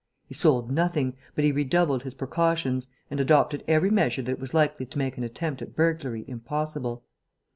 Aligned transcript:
He 0.25 0.33
sold 0.33 0.71
nothing, 0.71 1.15
but 1.35 1.43
he 1.45 1.51
redoubled 1.51 2.01
his 2.01 2.15
precautions 2.15 2.87
and 3.11 3.19
adopted 3.19 3.63
every 3.67 3.91
measure 3.91 4.23
that 4.23 4.39
was 4.39 4.51
likely 4.51 4.87
to 4.87 4.97
make 4.97 5.15
an 5.15 5.23
attempt 5.23 5.61
at 5.61 5.75
burglary 5.75 6.25
impossible. 6.27 7.03